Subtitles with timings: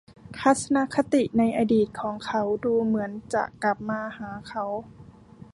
[0.37, 4.65] ทัศนคติในอดีตของเขาดูเหมือนจะกลับมาหาเขา